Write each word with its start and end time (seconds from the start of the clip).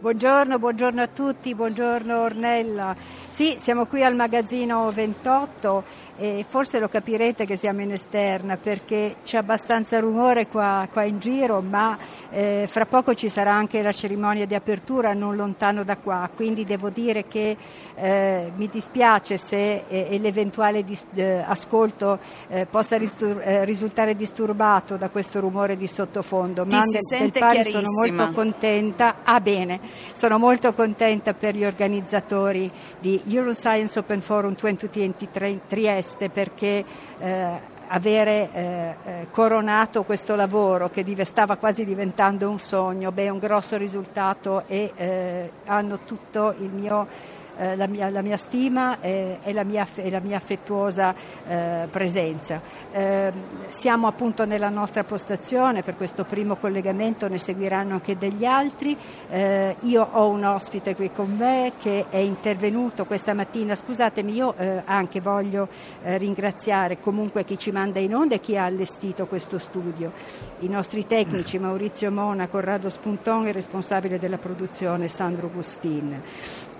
Buongiorno, 0.00 0.60
buongiorno 0.60 1.02
a 1.02 1.08
tutti, 1.08 1.52
buongiorno 1.56 2.20
Ornella. 2.20 2.94
Sì, 3.30 3.56
siamo 3.58 3.86
qui 3.86 4.04
al 4.04 4.14
magazzino 4.14 4.88
28 4.92 6.06
e 6.20 6.44
forse 6.48 6.80
lo 6.80 6.88
capirete 6.88 7.46
che 7.46 7.54
siamo 7.54 7.80
in 7.82 7.92
esterna 7.92 8.56
perché 8.56 9.16
c'è 9.24 9.38
abbastanza 9.38 10.00
rumore 10.00 10.48
qua, 10.48 10.86
qua 10.90 11.04
in 11.04 11.18
giro, 11.20 11.60
ma 11.60 11.96
eh, 12.30 12.66
fra 12.68 12.86
poco 12.86 13.14
ci 13.14 13.28
sarà 13.28 13.52
anche 13.54 13.82
la 13.82 13.92
cerimonia 13.92 14.44
di 14.44 14.56
apertura 14.56 15.12
non 15.12 15.36
lontano 15.36 15.84
da 15.84 15.96
qua, 15.96 16.28
quindi 16.34 16.64
devo 16.64 16.90
dire 16.90 17.26
che 17.28 17.56
eh, 17.94 18.52
mi 18.56 18.68
dispiace 18.68 19.36
se 19.36 19.84
eh, 19.88 20.18
l'eventuale 20.18 20.82
dis- 20.84 21.06
eh, 21.14 21.44
ascolto 21.46 22.18
eh, 22.48 22.66
possa 22.66 22.96
ristur- 22.96 23.40
eh, 23.44 23.64
risultare 23.64 24.16
disturbato 24.16 24.96
da 24.96 25.08
questo 25.10 25.38
rumore 25.38 25.76
di 25.76 25.86
sottofondo, 25.86 26.64
Ti 26.66 26.74
ma 26.74 26.82
si 26.82 26.98
sente 27.00 27.38
del 27.38 27.48
pari 27.48 27.64
sono 27.64 27.86
molto 27.92 28.32
contenta. 28.32 29.16
Ah 29.22 29.38
bene, 29.38 29.78
sono 30.12 30.38
molto 30.38 30.72
contenta 30.72 31.34
per 31.34 31.56
gli 31.56 31.64
organizzatori 31.64 32.70
di 32.98 33.20
Euroscience 33.28 33.98
Open 33.98 34.20
Forum 34.20 34.54
2023 34.54 35.60
Trieste 35.66 36.28
perché 36.28 36.84
eh, 37.18 37.76
avere 37.88 38.50
eh, 38.52 38.94
eh, 39.04 39.26
coronato 39.30 40.04
questo 40.04 40.34
lavoro 40.34 40.88
che 40.90 41.02
div- 41.02 41.22
stava 41.22 41.56
quasi 41.56 41.84
diventando 41.84 42.48
un 42.48 42.58
sogno, 42.58 43.12
beh, 43.12 43.24
è 43.24 43.28
un 43.28 43.38
grosso 43.38 43.76
risultato 43.76 44.64
e 44.66 44.92
eh, 44.94 45.50
hanno 45.66 46.00
tutto 46.04 46.54
il 46.58 46.70
mio 46.70 47.36
eh, 47.58 47.76
la, 47.76 47.86
mia, 47.86 48.08
la, 48.08 48.22
mia, 48.22 48.36
stima 48.36 49.00
e, 49.00 49.38
e, 49.42 49.52
la, 49.52 49.64
mia, 49.64 49.86
e 49.96 50.10
la, 50.10 50.20
mia, 50.20 50.36
affettuosa 50.36 51.14
eh, 51.46 51.88
presenza. 51.90 52.60
Eh, 52.92 53.32
siamo 53.66 54.06
appunto 54.06 54.44
nella 54.44 54.68
nostra 54.68 55.02
postazione 55.02 55.82
per 55.82 55.96
questo 55.96 56.24
primo 56.24 56.56
collegamento, 56.56 57.28
ne 57.28 57.38
seguiranno 57.38 57.94
anche 57.94 58.16
degli 58.16 58.44
altri. 58.44 58.96
Eh, 59.28 59.76
io 59.80 60.06
ho 60.10 60.28
un 60.28 60.44
ospite 60.44 60.94
qui 60.94 61.10
con 61.10 61.34
me 61.36 61.72
che 61.80 62.06
è 62.08 62.18
intervenuto 62.18 63.04
questa 63.04 63.34
mattina. 63.34 63.74
Scusatemi, 63.74 64.32
io 64.32 64.54
eh, 64.56 64.82
anche 64.84 65.20
voglio 65.20 65.68
ringraziare 66.02 67.00
comunque 67.00 67.44
chi 67.44 67.58
ci 67.58 67.70
manda 67.70 67.98
in 67.98 68.14
onda 68.14 68.36
e 68.36 68.40
chi 68.40 68.56
ha 68.56 68.64
allestito 68.64 69.26
questo 69.26 69.58
studio. 69.58 70.12
I 70.60 70.68
nostri 70.68 71.06
tecnici 71.06 71.58
Maurizio 71.58 72.10
Mona, 72.10 72.46
Corrado 72.46 72.88
Spunton 72.88 73.46
e 73.46 73.52
responsabile 73.52 74.18
della 74.18 74.38
produzione 74.38 75.08
Sandro 75.08 75.48
Gustin. 75.48 76.22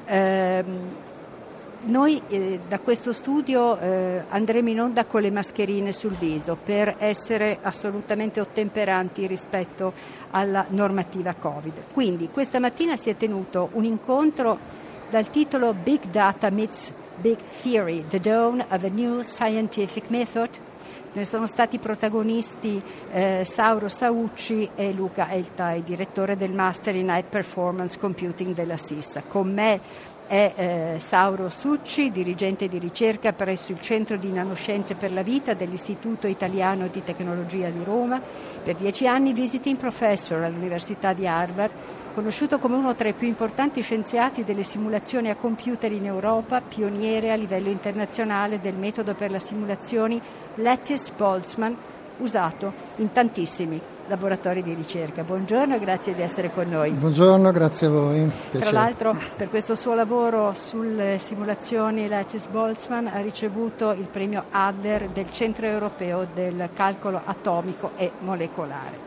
Eh, 0.09 0.65
noi 1.81 2.21
eh, 2.29 2.61
da 2.67 2.81
questo 2.81 3.13
studio 3.13 3.79
eh, 3.79 4.25
andremo 4.31 4.69
in 4.71 4.81
onda 4.81 5.05
con 5.05 5.21
le 5.21 5.31
mascherine 5.31 5.93
sul 5.93 6.13
viso 6.13 6.57
per 6.57 6.97
essere 6.99 7.59
assolutamente 7.63 8.41
ottemperanti 8.41 9.27
rispetto 9.27 9.93
alla 10.31 10.67
normativa 10.71 11.35
Covid. 11.35 11.93
Quindi 11.93 12.31
questa 12.31 12.59
mattina 12.59 12.97
si 12.97 13.11
è 13.11 13.17
tenuto 13.17 13.69
un 13.75 13.85
incontro 13.85 14.59
dal 15.09 15.31
titolo 15.31 15.73
Big 15.73 16.07
Data 16.07 16.51
Meets 16.51 16.93
Big 17.21 17.39
Theory, 17.63 18.05
The 18.09 18.21
Dawn 18.21 18.65
of 18.71 18.85
a 18.85 18.89
New 18.89 19.23
Scientific 19.23 20.09
Method 20.09 20.51
ne 21.13 21.25
sono 21.25 21.47
stati 21.47 21.79
protagonisti 21.79 22.81
eh, 23.11 23.43
Sauro 23.45 23.89
Saucci 23.89 24.71
e 24.75 24.93
Luca 24.93 25.31
Eltai, 25.31 25.83
direttore 25.83 26.37
del 26.37 26.53
Master 26.53 26.95
in 26.95 27.09
High 27.09 27.25
Performance 27.29 27.99
Computing 27.99 28.55
della 28.55 28.77
SISA. 28.77 29.23
Con 29.27 29.53
me 29.53 29.81
è 30.29 30.53
eh, 30.55 31.01
Sauro 31.01 31.49
Succi, 31.49 32.13
dirigente 32.13 32.69
di 32.69 32.79
ricerca 32.79 33.33
presso 33.33 33.73
il 33.73 33.81
Centro 33.81 34.17
di 34.17 34.31
Nanoscienze 34.31 34.95
per 34.95 35.11
la 35.11 35.23
Vita 35.23 35.55
dell'Istituto 35.55 36.27
Italiano 36.27 36.87
di 36.89 37.03
Tecnologia 37.03 37.71
di 37.71 37.83
Roma, 37.83 38.21
per 38.63 38.77
dieci 38.77 39.07
anni 39.07 39.33
visiting 39.33 39.77
professor 39.77 40.43
all'Università 40.43 41.15
di 41.15 41.27
Harvard, 41.27 41.71
conosciuto 42.19 42.59
come 42.59 42.75
uno 42.75 42.97
tra 42.97 43.07
i 43.07 43.13
più 43.13 43.29
importanti 43.29 43.81
scienziati 43.81 44.43
delle 44.43 44.65
simulazioni 44.65 45.31
a 45.31 45.37
computer 45.37 45.93
in 45.93 46.05
Europa, 46.05 46.61
pioniere 46.61 47.31
a 47.31 47.37
livello 47.37 47.69
internazionale 47.69 48.59
del 48.59 48.75
metodo 48.75 49.15
per 49.15 49.31
le 49.31 49.39
simulazioni 49.39 50.21
Lattice-Boltzmann, 50.57 51.73
usato 52.17 52.73
in 52.97 53.13
tantissimi 53.13 53.81
laboratori 54.09 54.65
di 54.65 54.75
ricerca. 54.75 55.23
Buongiorno 55.23 55.77
e 55.77 55.79
grazie 55.79 56.13
di 56.13 56.23
essere 56.23 56.51
con 56.53 56.69
noi. 56.69 56.91
Buongiorno, 56.91 57.53
grazie 57.53 57.87
a 57.87 57.91
voi. 57.91 58.29
Piacere. 58.51 58.69
Tra 58.69 58.73
l'altro 58.73 59.17
per 59.37 59.49
questo 59.49 59.77
suo 59.77 59.95
lavoro 59.95 60.55
sulle 60.55 61.19
simulazioni 61.21 62.09
Lattice-Boltzmann 62.09 63.07
ha 63.07 63.21
ricevuto 63.21 63.93
il 63.93 64.09
premio 64.11 64.47
Adler 64.51 65.09
del 65.11 65.31
Centro 65.31 65.67
Europeo 65.67 66.27
del 66.35 66.71
Calcolo 66.75 67.21
Atomico 67.25 67.93
e 67.95 68.11
Molecolare. 68.19 69.07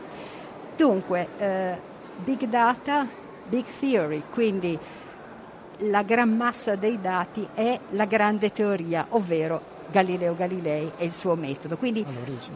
Dunque, 0.74 1.28
eh, 1.36 1.90
Big 2.24 2.46
Data, 2.46 3.06
Big 3.48 3.64
Theory, 3.78 4.22
quindi 4.32 4.78
la 5.78 6.02
gran 6.02 6.36
massa 6.36 6.76
dei 6.76 7.00
dati 7.00 7.46
è 7.54 7.78
la 7.90 8.04
grande 8.04 8.52
teoria, 8.52 9.06
ovvero 9.10 9.70
Galileo 9.90 10.34
Galilei 10.34 10.92
e 10.96 11.04
il 11.04 11.12
suo 11.12 11.34
metodo. 11.34 11.76
Quindi 11.76 12.04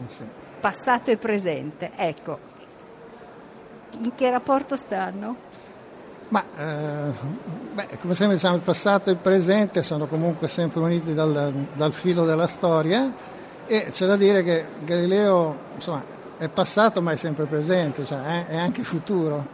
sì. 0.07 0.23
passato 0.59 1.11
e 1.11 1.17
presente, 1.17 1.91
ecco, 1.95 2.39
in 3.99 4.13
che 4.15 4.29
rapporto 4.29 4.75
stanno? 4.75 5.45
Ma 6.29 6.43
eh, 6.57 7.11
beh, 7.73 7.99
come 8.01 8.15
sempre 8.15 8.35
diciamo 8.35 8.55
il 8.55 8.61
passato 8.61 9.09
e 9.09 9.13
il 9.13 9.19
presente 9.19 9.81
sono 9.81 10.07
comunque 10.07 10.49
sempre 10.49 10.81
uniti 10.81 11.13
dal, 11.13 11.53
dal 11.73 11.93
filo 11.93 12.25
della 12.25 12.47
storia 12.47 13.13
e 13.65 13.87
c'è 13.91 14.05
da 14.05 14.17
dire 14.17 14.43
che 14.43 14.65
Galileo 14.83 15.57
insomma, 15.75 16.03
è 16.37 16.47
passato 16.49 17.01
ma 17.01 17.11
è 17.11 17.15
sempre 17.15 17.45
presente, 17.45 18.05
cioè 18.05 18.45
è, 18.45 18.47
è 18.47 18.57
anche 18.57 18.83
futuro. 18.83 19.45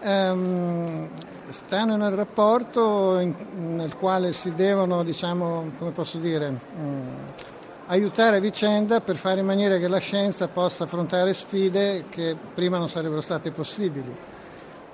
Ehm, 0.00 1.08
stanno 1.48 1.96
nel 1.96 2.12
rapporto 2.12 3.18
in, 3.18 3.34
nel 3.76 3.94
quale 3.94 4.32
si 4.32 4.54
devono, 4.54 5.02
diciamo, 5.02 5.72
come 5.78 5.90
posso 5.90 6.18
dire, 6.18 6.50
mh, 6.50 6.60
aiutare 7.86 8.36
a 8.36 8.40
vicenda 8.40 9.00
per 9.00 9.16
fare 9.16 9.40
in 9.40 9.46
maniera 9.46 9.76
che 9.78 9.88
la 9.88 9.98
scienza 9.98 10.48
possa 10.48 10.84
affrontare 10.84 11.34
sfide 11.34 12.06
che 12.08 12.36
prima 12.54 12.78
non 12.78 12.88
sarebbero 12.88 13.20
state 13.20 13.50
possibili. 13.50 14.14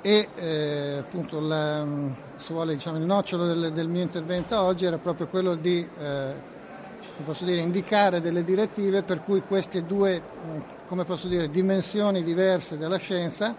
E 0.00 0.28
eh, 0.36 0.96
appunto 1.00 1.40
la, 1.40 1.84
se 2.36 2.52
vuole, 2.52 2.74
diciamo, 2.74 2.98
il 2.98 3.04
nocciolo 3.04 3.46
del, 3.46 3.72
del, 3.72 3.88
mio 3.88 4.02
intervento 4.02 4.58
oggi 4.60 4.84
era 4.84 4.98
proprio 4.98 5.26
quello 5.26 5.54
di 5.54 5.86
eh, 5.98 6.56
dire, 7.40 7.60
indicare 7.60 8.20
delle 8.20 8.44
direttive 8.44 9.02
per 9.02 9.22
cui 9.22 9.42
queste 9.46 9.84
due 9.84 10.20
posso 11.04 11.28
dire, 11.28 11.50
dimensioni 11.50 12.22
diverse 12.22 12.78
della 12.78 12.96
scienza 12.96 13.54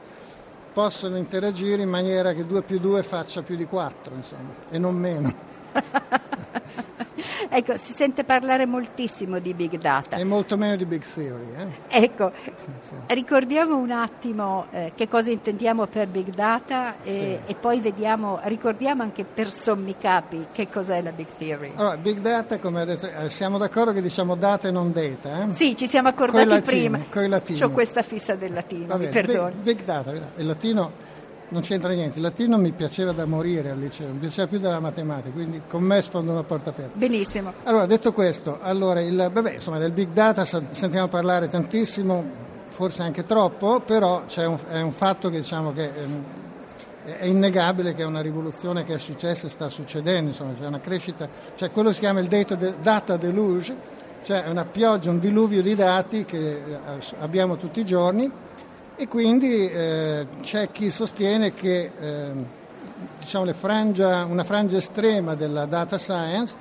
possono 0.73 1.17
interagire 1.17 1.81
in 1.81 1.89
maniera 1.89 2.33
che 2.33 2.45
2 2.45 2.61
più 2.63 2.79
2 2.79 3.03
faccia 3.03 3.41
più 3.41 3.55
di 3.55 3.65
4, 3.65 4.15
insomma, 4.15 4.53
e 4.69 4.77
non 4.77 4.95
meno. 4.95 5.48
ecco, 7.49 7.75
si 7.77 7.91
sente 7.91 8.23
parlare 8.23 8.65
moltissimo 8.65 9.39
di 9.39 9.53
big 9.53 9.77
data. 9.77 10.15
E 10.17 10.23
molto 10.23 10.57
meno 10.57 10.75
di 10.75 10.85
big 10.85 11.03
theory. 11.13 11.47
Eh? 11.57 12.03
Ecco, 12.03 12.31
sì, 12.43 12.71
sì. 12.87 12.95
ricordiamo 13.07 13.77
un 13.77 13.91
attimo 13.91 14.67
eh, 14.71 14.93
che 14.95 15.07
cosa 15.07 15.31
intendiamo 15.31 15.87
per 15.87 16.07
big 16.07 16.29
data 16.29 16.95
e, 17.03 17.11
sì. 17.11 17.51
e, 17.51 17.55
poi 17.55 17.79
vediamo, 17.81 18.39
ricordiamo 18.43 19.03
anche 19.03 19.25
per 19.25 19.51
sommi 19.51 19.95
capi 19.97 20.47
che 20.51 20.69
cos'è 20.69 21.01
la 21.01 21.11
big 21.11 21.27
theory. 21.37 21.71
Allora, 21.75 21.97
big 21.97 22.19
data, 22.19 22.59
come 22.59 22.85
detto, 22.85 23.07
eh, 23.07 23.29
siamo 23.29 23.57
d'accordo 23.57 23.93
che 23.93 24.01
diciamo 24.01 24.35
data 24.35 24.67
e 24.67 24.71
non 24.71 24.91
data? 24.91 25.43
Eh? 25.43 25.51
Sì, 25.51 25.75
ci 25.75 25.87
siamo 25.87 26.07
accordati 26.09 26.47
latini, 26.47 26.89
prima. 26.89 26.99
Coi 27.09 27.27
latini. 27.27 27.61
Ho 27.61 27.69
questa 27.69 28.01
fissa 28.01 28.35
del 28.35 28.53
latino, 28.53 28.87
Vabbè, 28.87 29.05
mi 29.05 29.11
perdoni. 29.11 29.53
Big, 29.61 29.75
big 29.75 29.83
data, 29.83 30.11
il 30.11 30.45
latino 30.45 31.07
non 31.49 31.61
c'entra 31.61 31.91
niente. 31.93 32.17
Il 32.17 32.23
latino 32.23 32.57
mi 32.57 32.71
piaceva 32.71 33.11
da 33.11 33.25
morire 33.25 33.71
al 33.71 33.79
liceo, 33.79 34.07
mi 34.11 34.19
piaceva 34.19 34.47
più 34.47 34.59
della 34.59 34.79
matematica, 34.79 35.29
quindi 35.29 35.61
con 35.67 35.83
me 35.83 36.01
sfondo 36.01 36.31
una 36.31 36.43
porta 36.43 36.69
aperta. 36.69 36.97
Benissimo. 36.97 37.53
Allora, 37.63 37.85
detto 37.85 38.13
questo, 38.13 38.59
allora 38.61 39.01
il, 39.01 39.29
vabbè, 39.31 39.53
insomma, 39.53 39.77
del 39.77 39.91
big 39.91 40.09
data 40.09 40.45
sentiamo 40.45 41.07
parlare 41.07 41.49
tantissimo, 41.49 42.47
forse 42.67 43.01
anche 43.01 43.25
troppo, 43.25 43.81
però 43.81 44.25
c'è 44.25 44.45
un, 44.45 44.57
è 44.69 44.81
un 44.81 44.91
fatto 44.91 45.29
che 45.29 45.37
diciamo 45.39 45.73
che 45.73 45.91
è, 47.03 47.17
è 47.17 47.25
innegabile 47.25 47.93
che 47.93 48.03
è 48.03 48.05
una 48.05 48.21
rivoluzione 48.21 48.85
che 48.85 48.95
è 48.95 48.99
successa 48.99 49.47
e 49.47 49.49
sta 49.49 49.69
succedendo, 49.69 50.29
insomma, 50.29 50.53
c'è 50.59 50.67
una 50.67 50.79
crescita, 50.79 51.27
cioè 51.55 51.71
quello 51.71 51.91
si 51.91 51.99
chiama 51.99 52.19
il 52.19 52.27
data 52.81 53.17
deluge, 53.17 53.75
cioè 54.23 54.45
una 54.47 54.65
pioggia, 54.65 55.09
un 55.09 55.19
diluvio 55.19 55.61
di 55.61 55.75
dati 55.75 56.25
che 56.25 56.61
abbiamo 57.19 57.57
tutti 57.57 57.79
i 57.79 57.85
giorni 57.85 58.31
e 58.99 59.07
quindi 59.07 59.65
eh, 59.65 60.27
c'è 60.41 60.71
chi 60.73 60.91
sostiene 60.91 61.53
che 61.53 61.89
eh, 61.97 62.31
diciamo 63.17 63.53
frangia, 63.53 64.25
una 64.25 64.43
frangia 64.43 64.75
estrema 64.75 65.35
della 65.35 65.65
data 65.65 65.97
science 65.97 66.53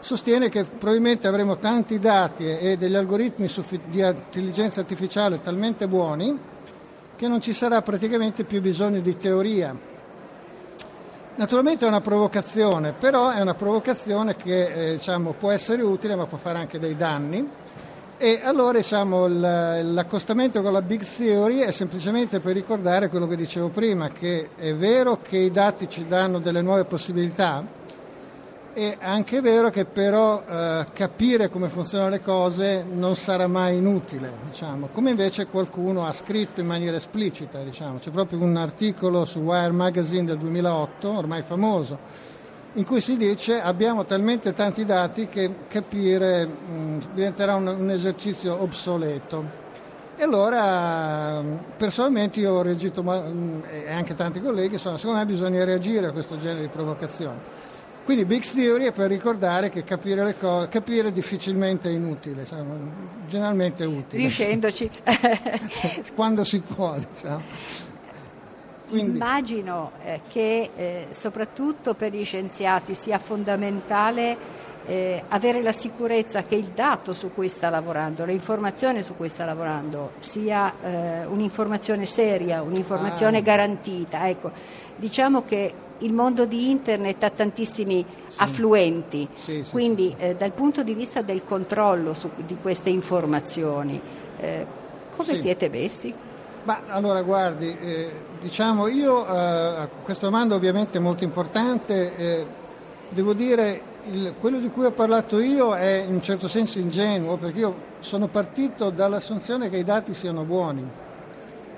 sostiene 0.00 0.48
che 0.48 0.64
probabilmente 0.64 1.28
avremo 1.28 1.58
tanti 1.58 2.00
dati 2.00 2.44
e 2.44 2.76
degli 2.76 2.96
algoritmi 2.96 3.48
di 3.84 4.00
intelligenza 4.00 4.80
artificiale 4.80 5.40
talmente 5.40 5.86
buoni 5.86 6.36
che 7.14 7.28
non 7.28 7.40
ci 7.40 7.52
sarà 7.52 7.80
praticamente 7.82 8.42
più 8.42 8.60
bisogno 8.60 8.98
di 8.98 9.16
teoria. 9.16 9.72
Naturalmente 11.36 11.84
è 11.84 11.88
una 11.88 12.00
provocazione, 12.00 12.94
però 12.98 13.30
è 13.30 13.40
una 13.40 13.54
provocazione 13.54 14.34
che 14.34 14.90
eh, 14.90 14.92
diciamo, 14.96 15.34
può 15.34 15.52
essere 15.52 15.82
utile 15.82 16.16
ma 16.16 16.26
può 16.26 16.36
fare 16.36 16.58
anche 16.58 16.80
dei 16.80 16.96
danni 16.96 17.48
E 18.18 18.40
allora 18.42 18.78
diciamo, 18.78 19.26
l'accostamento 19.26 20.62
con 20.62 20.72
la 20.72 20.80
Big 20.80 21.04
Theory 21.04 21.58
è 21.58 21.70
semplicemente 21.70 22.40
per 22.40 22.54
ricordare 22.54 23.10
quello 23.10 23.26
che 23.26 23.36
dicevo 23.36 23.68
prima, 23.68 24.08
che 24.08 24.48
è 24.56 24.74
vero 24.74 25.20
che 25.20 25.36
i 25.36 25.50
dati 25.50 25.86
ci 25.86 26.06
danno 26.06 26.38
delle 26.38 26.62
nuove 26.62 26.84
possibilità, 26.86 27.62
è 28.72 28.96
anche 29.00 29.42
vero 29.42 29.68
che 29.68 29.84
però 29.84 30.42
eh, 30.48 30.86
capire 30.94 31.50
come 31.50 31.68
funzionano 31.68 32.08
le 32.08 32.22
cose 32.22 32.86
non 32.90 33.16
sarà 33.16 33.46
mai 33.48 33.76
inutile, 33.76 34.32
diciamo. 34.48 34.88
come 34.92 35.10
invece 35.10 35.46
qualcuno 35.46 36.06
ha 36.06 36.12
scritto 36.14 36.60
in 36.60 36.66
maniera 36.66 36.96
esplicita. 36.96 37.62
Diciamo. 37.62 37.98
C'è 37.98 38.10
proprio 38.10 38.40
un 38.42 38.56
articolo 38.56 39.26
su 39.26 39.40
Wire 39.40 39.72
Magazine 39.72 40.24
del 40.24 40.38
2008, 40.38 41.10
ormai 41.10 41.42
famoso, 41.42 41.98
in 42.76 42.84
cui 42.84 43.00
si 43.00 43.16
dice 43.16 43.60
abbiamo 43.60 44.04
talmente 44.04 44.52
tanti 44.52 44.84
dati 44.84 45.28
che 45.28 45.50
capire 45.68 46.46
mh, 46.46 47.14
diventerà 47.14 47.54
un, 47.54 47.66
un, 47.66 47.90
esercizio 47.90 48.60
obsoleto. 48.60 49.64
E 50.16 50.22
allora 50.22 51.42
personalmente 51.76 52.40
io 52.40 52.52
ho 52.52 52.62
reagito, 52.62 53.04
e 53.70 53.90
anche 53.90 54.14
tanti 54.14 54.40
colleghi, 54.40 54.74
insomma, 54.74 54.96
secondo 54.96 55.18
me 55.18 55.26
bisogna 55.26 55.64
reagire 55.64 56.06
a 56.06 56.12
questo 56.12 56.38
genere 56.38 56.62
di 56.62 56.68
provocazioni. 56.68 57.38
Quindi 58.04 58.24
Big 58.24 58.44
Theory 58.44 58.86
è 58.86 58.92
per 58.92 59.10
ricordare 59.10 59.68
che 59.68 59.82
capire 59.82 60.22
le 60.22 60.38
cose, 60.38 60.68
capire 60.68 61.12
difficilmente 61.12 61.90
è 61.90 61.92
inutile, 61.92 62.42
insomma, 62.42 62.76
generalmente 63.26 63.84
è 63.84 63.86
utile. 63.86 64.22
Riuscendoci. 64.22 64.90
Quando 66.14 66.44
si 66.44 66.60
può, 66.60 66.94
diciamo. 66.96 67.94
Quindi. 68.88 69.16
Immagino 69.16 69.92
eh, 70.04 70.20
che 70.28 70.70
eh, 70.76 71.06
soprattutto 71.10 71.94
per 71.94 72.12
gli 72.12 72.24
scienziati 72.24 72.94
sia 72.94 73.18
fondamentale 73.18 74.64
eh, 74.86 75.24
avere 75.28 75.62
la 75.62 75.72
sicurezza 75.72 76.44
che 76.44 76.54
il 76.54 76.66
dato 76.74 77.12
su 77.12 77.32
cui 77.34 77.48
sta 77.48 77.68
lavorando, 77.68 78.24
l'informazione 78.24 79.02
su 79.02 79.16
cui 79.16 79.28
sta 79.28 79.44
lavorando 79.44 80.12
sia 80.20 80.72
eh, 80.80 81.26
un'informazione 81.26 82.06
seria, 82.06 82.62
un'informazione 82.62 83.38
ah. 83.38 83.42
garantita. 83.42 84.28
Ecco, 84.28 84.52
diciamo 84.96 85.44
che 85.44 85.72
il 85.98 86.12
mondo 86.12 86.44
di 86.44 86.70
internet 86.70 87.22
ha 87.24 87.30
tantissimi 87.30 88.04
sì. 88.28 88.42
affluenti, 88.42 89.26
sì, 89.34 89.64
sì, 89.64 89.70
quindi 89.70 90.14
eh, 90.18 90.34
dal 90.36 90.52
punto 90.52 90.82
di 90.82 90.94
vista 90.94 91.22
del 91.22 91.42
controllo 91.42 92.14
su, 92.14 92.30
di 92.36 92.56
queste 92.60 92.90
informazioni, 92.90 94.00
eh, 94.38 94.66
come 95.16 95.34
siete 95.34 95.68
messi? 95.68 96.14
Ma 96.66 96.80
allora 96.88 97.22
guardi, 97.22 97.78
eh, 97.78 98.10
diciamo 98.40 98.88
io, 98.88 99.24
eh, 99.24 99.88
questa 100.02 100.26
domanda 100.26 100.56
ovviamente 100.56 100.98
è 100.98 101.00
molto 101.00 101.22
importante, 101.22 102.16
eh, 102.16 102.46
devo 103.08 103.34
dire 103.34 103.80
il, 104.10 104.34
quello 104.40 104.58
di 104.58 104.68
cui 104.70 104.84
ho 104.84 104.90
parlato 104.90 105.38
io 105.38 105.76
è 105.76 106.04
in 106.04 106.14
un 106.14 106.22
certo 106.22 106.48
senso 106.48 106.80
ingenuo 106.80 107.36
perché 107.36 107.60
io 107.60 107.74
sono 108.00 108.26
partito 108.26 108.90
dall'assunzione 108.90 109.70
che 109.70 109.76
i 109.76 109.84
dati 109.84 110.12
siano 110.12 110.42
buoni 110.42 110.84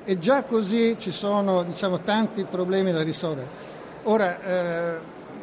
e 0.06 0.19
già 0.19 0.44
così 0.44 0.96
ci 0.99 1.11
sono 1.11 1.64
diciamo, 1.64 2.00
tanti 2.00 2.44
problemi 2.44 2.90
da 2.90 3.02
risolvere. 3.02 3.46
Ora, 4.05 4.40
eh, 4.40 4.99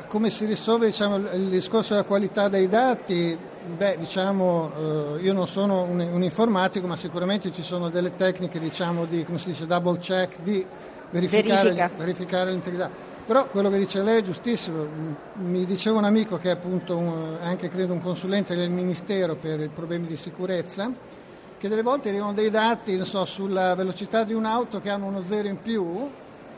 come 0.08 0.32
si 0.32 0.46
risolve 0.46 0.88
diciamo, 0.88 1.18
il 1.18 1.50
discorso 1.50 1.94
della 1.94 2.06
qualità 2.06 2.48
dei 2.48 2.68
dati? 2.68 3.38
Beh, 3.66 3.98
diciamo, 3.98 5.16
eh, 5.18 5.22
io 5.22 5.34
non 5.34 5.48
sono 5.48 5.82
un, 5.82 6.00
un, 6.00 6.24
informatico, 6.24 6.86
ma 6.86 6.96
sicuramente 6.96 7.52
ci 7.52 7.64
sono 7.64 7.90
delle 7.90 8.16
tecniche, 8.16 8.60
diciamo, 8.60 9.06
di, 9.06 9.26
come 9.26 9.40
si 9.40 9.50
dice, 9.50 9.66
double 9.66 9.98
check, 9.98 10.40
di 10.44 10.66
verificare, 11.10 11.92
verificare 11.98 12.52
l'integrità. 12.52 12.90
Però 13.26 13.48
quello 13.48 13.72
che 13.72 13.80
dice 13.80 14.04
lei 14.04 14.20
è 14.20 14.24
giustissimo. 14.24 14.86
Mi 15.34 15.66
diceva 15.66 15.98
un 15.98 16.04
amico 16.04 16.38
che 16.38 16.50
è 16.50 16.52
appunto 16.52 16.96
un, 16.96 17.38
anche 17.42 17.70
credo 17.70 17.94
un 17.94 18.02
consulente 18.02 18.56
del 18.56 18.70
Ministero 18.70 19.36
per 19.36 19.60
i 19.60 19.70
problemi 19.70 20.06
di 20.06 20.16
sicurezza, 20.16 20.92
che 21.58 21.68
delle 21.68 21.82
volte 21.82 22.10
arrivano 22.10 22.34
dei 22.34 22.52
dati 22.52 23.04
so, 23.04 23.26
sulla 23.26 23.74
velocità 23.74 24.24
di 24.24 24.34
un'auto 24.34 24.80
che 24.80 24.90
hanno 24.92 25.08
uno 25.08 25.24
zero 25.24 25.48
in 25.48 25.60
più 25.60 26.10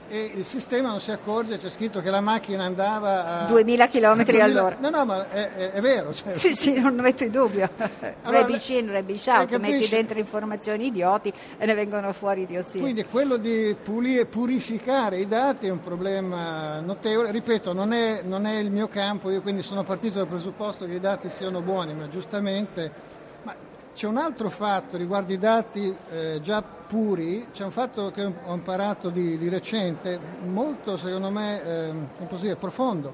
e 0.09 0.31
il 0.35 0.45
sistema 0.45 0.89
non 0.89 0.99
si 0.99 1.11
accorge, 1.11 1.57
c'è 1.57 1.69
scritto 1.69 2.01
che 2.01 2.09
la 2.09 2.21
macchina 2.21 2.63
andava 2.63 3.41
a 3.41 3.45
2000 3.45 3.87
km 3.87 4.25
all'ora. 4.41 4.77
No, 4.79 4.89
no, 4.89 5.05
ma 5.05 5.29
è, 5.29 5.53
è, 5.53 5.71
è 5.71 5.81
vero. 5.81 6.13
Cioè... 6.13 6.33
Sì, 6.33 6.53
sì, 6.53 6.79
non 6.79 6.95
metto 6.95 7.23
in 7.23 7.31
dubbio. 7.31 7.69
Allora, 8.23 8.41
rabish 8.41 8.69
in, 8.69 8.91
rabish 8.91 9.27
out, 9.27 9.57
metti 9.57 9.87
dentro 9.87 10.19
informazioni 10.19 10.87
idioti 10.87 11.31
e 11.57 11.65
ne 11.65 11.73
vengono 11.73 12.11
fuori 12.13 12.41
idiozie. 12.41 12.79
Quindi 12.79 13.05
quello 13.05 13.37
di 13.37 13.75
pulire, 13.81 14.25
purificare 14.25 15.17
i 15.17 15.27
dati 15.27 15.67
è 15.67 15.69
un 15.69 15.79
problema 15.79 16.79
notevole. 16.79 17.31
Ripeto, 17.31 17.73
non 17.73 17.93
è, 17.93 18.21
non 18.23 18.45
è 18.45 18.57
il 18.57 18.71
mio 18.71 18.87
campo, 18.87 19.29
io 19.29 19.41
quindi 19.41 19.61
sono 19.61 19.83
partito 19.83 20.17
dal 20.17 20.27
presupposto 20.27 20.85
che 20.85 20.93
i 20.93 20.99
dati 20.99 21.29
siano 21.29 21.61
buoni, 21.61 21.93
ma 21.93 22.07
giustamente 22.07 22.91
c'è 23.97 24.05
un 24.05 24.17
altro 24.17 24.51
fatto 24.51 24.95
riguardo 24.95 25.33
i 25.33 25.39
dati 25.39 25.91
eh, 26.11 26.39
già 26.39 26.61
puri, 26.61 27.47
c'è 27.51 27.63
un 27.63 27.71
fatto 27.71 28.11
che 28.11 28.23
ho 28.23 28.53
imparato 28.53 29.09
di, 29.09 29.39
di 29.39 29.49
recente, 29.49 30.19
molto 30.43 30.97
secondo 30.97 31.31
me 31.31 31.63
eh, 31.63 31.93
così, 32.29 32.55
profondo. 32.59 33.11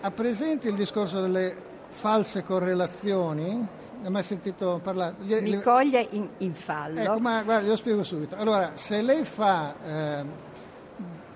Ha 0.00 0.10
presente 0.10 0.68
il 0.68 0.74
discorso 0.74 1.20
delle 1.20 1.54
false 1.90 2.44
correlazioni? 2.44 3.44
Ne 3.44 4.06
hai 4.06 4.10
mai 4.10 4.22
sentito 4.22 4.80
parlare? 4.82 5.16
Mi 5.18 5.60
coglie 5.60 6.08
in, 6.12 6.30
in 6.38 6.54
fallo. 6.54 7.00
Ecco, 7.00 7.18
ma 7.18 7.42
guarda, 7.42 7.68
lo 7.68 7.76
spiego 7.76 8.02
subito. 8.02 8.36
Allora, 8.36 8.70
se 8.74 9.02
lei 9.02 9.22
fa... 9.24 9.74
Eh, 9.86 10.52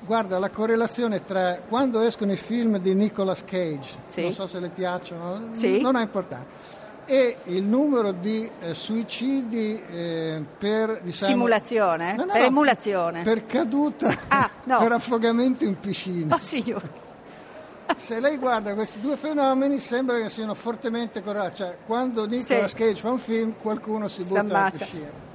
guarda 0.06 0.38
la 0.38 0.48
correlazione 0.48 1.22
tra 1.22 1.58
quando 1.68 2.00
escono 2.00 2.32
i 2.32 2.36
film 2.36 2.78
di 2.78 2.94
Nicolas 2.94 3.44
Cage, 3.44 3.98
sì. 4.06 4.22
non 4.22 4.32
so 4.32 4.46
se 4.46 4.58
le 4.58 4.70
piacciono, 4.70 5.48
sì. 5.50 5.82
non 5.82 5.96
ha 5.96 6.00
importanza 6.00 6.78
e 7.10 7.38
il 7.44 7.64
numero 7.64 8.12
di 8.12 8.50
eh, 8.60 8.74
suicidi 8.74 9.82
eh, 9.90 10.44
per 10.58 11.00
diciamo, 11.02 11.30
simulazione, 11.32 12.14
no, 12.14 12.26
no, 12.26 12.32
per 12.32 12.42
emulazione, 12.42 13.22
per 13.22 13.46
caduta, 13.46 14.14
ah, 14.28 14.50
no. 14.64 14.76
per 14.76 14.92
affogamento 14.92 15.64
in 15.64 15.80
piscina. 15.80 16.34
Oh 16.34 16.38
signore. 16.38 17.06
Se 17.96 18.20
lei 18.20 18.36
guarda 18.36 18.74
questi 18.74 19.00
due 19.00 19.16
fenomeni 19.16 19.78
sembra 19.78 20.18
che 20.18 20.28
siano 20.28 20.52
fortemente 20.52 21.22
correlati, 21.22 21.56
cioè 21.56 21.76
quando 21.86 22.26
Nicolas 22.26 22.68
sì. 22.68 22.76
Cage 22.76 23.00
fa 23.00 23.10
un 23.10 23.18
film 23.18 23.54
qualcuno 23.58 24.06
si 24.08 24.22
butta 24.24 24.40
in 24.42 24.70
piscina. 24.78 25.26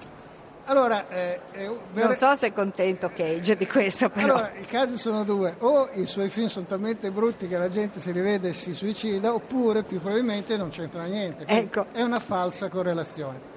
Allora, 0.66 1.10
eh, 1.10 1.40
eh, 1.52 1.70
non 1.92 2.16
so 2.16 2.34
se 2.36 2.48
è 2.48 2.54
contento 2.54 3.12
Cage 3.14 3.58
di 3.58 3.68
questo, 3.68 4.10
però. 4.10 4.36
Allora, 4.36 4.52
i 4.58 4.66
casi 4.66 4.98
sono 4.98 5.26
due: 5.26 5.56
o 5.60 5.90
i 5.94 6.06
suoi 6.06 6.30
film 6.30 6.48
sono 6.48 6.66
talmente 6.66 7.12
brutti 7.12 7.48
che 7.48 7.58
la 7.58 7.68
gente 7.68 8.00
si 8.00 8.12
rivede 8.12 8.50
e 8.50 8.54
si 8.54 8.74
suicida, 8.74 9.34
oppure 9.34 9.84
più 9.84 10.00
probabilmente 10.00 10.56
non 10.56 10.70
c'entra 10.70 11.04
niente. 11.04 11.44
ecco. 11.48 11.88
È 11.92 12.02
una 12.02 12.20
falsa 12.20 12.70
correlazione. 12.70 13.52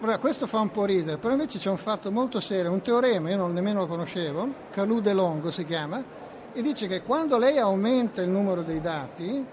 Allora, 0.00 0.18
questo 0.18 0.46
fa 0.46 0.60
un 0.60 0.70
po' 0.70 0.84
ridere, 0.84 1.16
però 1.16 1.32
invece 1.32 1.58
c'è 1.58 1.70
un 1.70 1.76
fatto 1.76 2.12
molto 2.12 2.40
serio, 2.40 2.70
un 2.70 2.82
teorema, 2.82 3.30
io 3.30 3.36
non 3.36 3.52
nemmeno 3.52 3.80
lo 3.80 3.86
conoscevo, 3.88 4.48
Calude 4.70 5.12
Longo 5.12 5.50
si 5.50 5.64
chiama, 5.64 6.04
e 6.52 6.62
dice 6.62 6.86
che 6.86 7.02
quando 7.02 7.36
lei 7.36 7.58
aumenta 7.58 8.22
il 8.22 8.28
numero 8.28 8.62
dei 8.62 8.80
dati, 8.80 9.44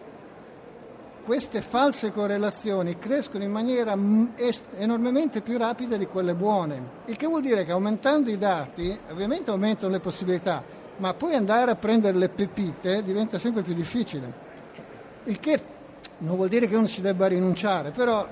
queste 1.25 1.61
false 1.61 2.11
correlazioni 2.11 2.99
crescono 2.99 3.43
in 3.43 3.51
maniera 3.51 3.97
enormemente 4.77 5.41
più 5.41 5.57
rapida 5.57 5.97
di 5.97 6.05
quelle 6.05 6.35
buone, 6.35 6.81
il 7.05 7.17
che 7.17 7.25
vuol 7.25 7.41
dire 7.41 7.65
che 7.65 7.71
aumentando 7.71 8.29
i 8.29 8.37
dati 8.37 8.95
ovviamente 9.09 9.49
aumentano 9.49 9.91
le 9.91 9.99
possibilità, 9.99 10.63
ma 10.97 11.13
poi 11.15 11.33
andare 11.33 11.71
a 11.71 11.75
prendere 11.75 12.15
le 12.15 12.29
pepite 12.29 13.01
diventa 13.01 13.39
sempre 13.39 13.63
più 13.63 13.73
difficile. 13.73 14.43
Il 15.23 15.39
che 15.39 15.59
non 16.19 16.35
vuol 16.35 16.47
dire 16.47 16.67
che 16.67 16.75
uno 16.75 16.87
ci 16.87 17.01
debba 17.01 17.25
rinunciare, 17.25 17.89
però 17.89 18.27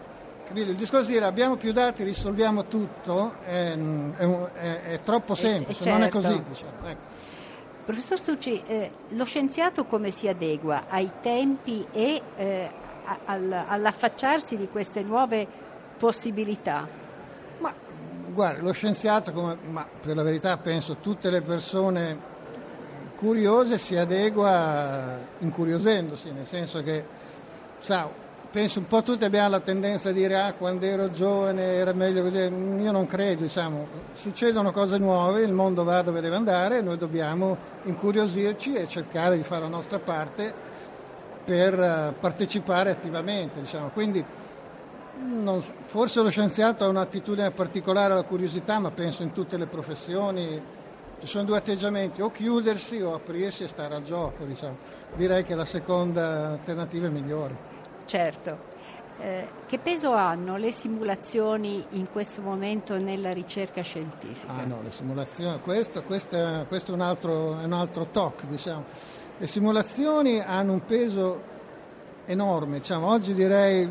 il 0.53 0.75
discorso 0.75 1.07
di 1.07 1.13
dire 1.13 1.25
abbiamo 1.25 1.55
più 1.55 1.73
dati, 1.73 2.03
risolviamo 2.03 2.65
tutto 2.65 3.33
è, 3.43 3.75
è, 3.75 4.27
è, 4.53 4.81
è 4.83 4.99
troppo 5.01 5.33
semplice, 5.33 5.81
certo. 5.81 5.97
non 5.97 6.07
è 6.07 6.09
così. 6.09 6.27
Certo. 6.27 6.49
Diciamo. 6.49 6.87
Ecco. 6.87 7.11
Professor 7.85 8.17
Stucci, 8.17 8.63
eh, 8.65 8.91
lo 9.09 9.25
scienziato 9.25 9.85
come 9.85 10.09
si 10.09 10.27
adegua 10.27 10.85
ai 10.87 11.11
tempi 11.21 11.85
e 11.91 12.21
eh, 12.35 12.69
all'affacciarsi 13.25 14.57
di 14.57 14.67
queste 14.67 15.01
nuove 15.01 15.47
possibilità? 15.97 16.87
Ma 17.59 17.73
guarda, 18.27 18.61
lo 18.61 18.71
scienziato, 18.71 19.31
come, 19.31 19.57
ma 19.69 19.85
per 20.01 20.15
la 20.15 20.23
verità 20.23 20.57
penso 20.57 20.97
tutte 20.97 21.29
le 21.29 21.41
persone 21.41 22.31
curiose 23.15 23.77
si 23.77 23.95
adegua 23.95 25.17
incuriosendosi, 25.39 26.31
nel 26.31 26.45
senso 26.45 26.83
che, 26.83 27.05
sa, 27.79 28.09
penso 28.51 28.79
un 28.79 28.87
po' 28.87 29.01
tutti 29.01 29.23
abbiamo 29.23 29.49
la 29.49 29.61
tendenza 29.61 30.09
a 30.09 30.11
dire 30.11 30.39
ah 30.39 30.53
quando 30.53 30.85
ero 30.85 31.09
giovane 31.09 31.73
era 31.73 31.93
meglio 31.93 32.21
così, 32.21 32.37
io 32.37 32.91
non 32.91 33.07
credo, 33.07 33.43
diciamo, 33.43 33.87
succedono 34.11 34.71
cose 34.71 34.97
nuove, 34.97 35.41
il 35.41 35.53
mondo 35.53 35.83
va 35.83 36.01
dove 36.01 36.21
deve 36.21 36.35
andare, 36.35 36.81
noi 36.81 36.97
dobbiamo 36.97 37.57
incuriosirci 37.83 38.73
e 38.73 38.87
cercare 38.87 39.37
di 39.37 39.43
fare 39.43 39.61
la 39.61 39.69
nostra 39.69 39.99
parte 39.99 40.53
per 41.43 41.79
eh, 41.79 42.13
partecipare 42.19 42.91
attivamente. 42.91 43.61
Diciamo. 43.61 43.89
Quindi 43.89 44.23
non, 45.15 45.61
forse 45.85 46.21
lo 46.21 46.29
scienziato 46.29 46.85
ha 46.85 46.87
un'attitudine 46.87 47.51
particolare 47.51 48.13
alla 48.13 48.23
curiosità, 48.23 48.79
ma 48.79 48.91
penso 48.91 49.23
in 49.23 49.31
tutte 49.31 49.57
le 49.57 49.67
professioni 49.67 50.61
ci 51.19 51.29
sono 51.29 51.45
due 51.45 51.57
atteggiamenti, 51.57 52.21
o 52.21 52.29
chiudersi 52.31 52.99
o 53.01 53.13
aprirsi 53.13 53.63
e 53.63 53.67
stare 53.69 53.95
al 53.95 54.03
gioco. 54.03 54.43
Diciamo. 54.43 54.77
Direi 55.15 55.43
che 55.45 55.55
la 55.55 55.65
seconda 55.65 56.49
alternativa 56.49 57.07
è 57.07 57.09
migliore. 57.09 57.71
Certo. 58.05 58.71
Eh, 59.19 59.47
che 59.67 59.77
peso 59.77 60.11
hanno 60.11 60.57
le 60.57 60.71
simulazioni 60.71 61.85
in 61.91 62.11
questo 62.11 62.41
momento 62.41 62.97
nella 62.97 63.31
ricerca 63.31 63.81
scientifica? 63.81 64.51
Ah 64.51 64.65
no, 64.65 64.81
le 64.83 64.91
simulazioni, 64.91 65.59
questo, 65.59 66.01
questo, 66.01 66.65
questo 66.67 66.91
è, 66.91 66.93
un 66.95 67.01
altro, 67.01 67.59
è 67.59 67.63
un 67.63 67.73
altro 67.73 68.07
talk, 68.07 68.45
diciamo. 68.45 68.83
Le 69.37 69.47
simulazioni 69.47 70.39
hanno 70.39 70.73
un 70.73 70.85
peso 70.85 71.51
enorme, 72.25 72.77
diciamo. 72.77 73.07
oggi 73.07 73.33
direi 73.33 73.89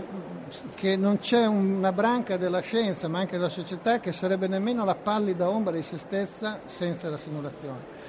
che 0.74 0.96
non 0.96 1.18
c'è 1.18 1.46
una 1.46 1.92
branca 1.92 2.36
della 2.36 2.60
scienza, 2.60 3.08
ma 3.08 3.18
anche 3.18 3.36
della 3.36 3.48
società, 3.48 3.98
che 4.00 4.12
sarebbe 4.12 4.46
nemmeno 4.46 4.84
la 4.84 4.94
pallida 4.94 5.48
ombra 5.48 5.74
di 5.74 5.82
se 5.82 5.98
stessa 5.98 6.60
senza 6.66 7.10
la 7.10 7.16
simulazione. 7.16 8.00